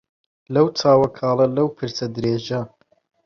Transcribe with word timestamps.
لەو 0.53 0.67
چاوە 0.79 1.07
کاڵە 1.17 1.45
لەو 1.55 1.67
پرچە 1.77 2.05
درێژە 2.15 2.61